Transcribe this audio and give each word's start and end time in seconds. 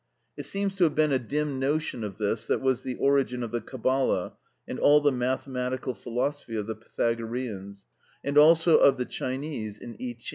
It 0.35 0.47
seems 0.47 0.77
to 0.77 0.83
have 0.85 0.95
been 0.95 1.11
a 1.11 1.19
dim 1.19 1.59
notion 1.59 2.03
of 2.03 2.17
this 2.17 2.47
that 2.47 2.59
was 2.59 2.81
the 2.81 2.95
origin 2.95 3.43
of 3.43 3.51
the 3.51 3.61
Cabala 3.61 4.33
and 4.67 4.79
all 4.79 4.99
the 4.99 5.11
mathematical 5.11 5.93
philosophy 5.93 6.55
of 6.55 6.65
the 6.65 6.73
Pythagoreans, 6.75 7.85
and 8.23 8.35
also 8.35 8.77
of 8.79 8.97
the 8.97 9.05
Chinese 9.05 9.77
in 9.77 9.91
Y 9.99 10.15
king. 10.17 10.25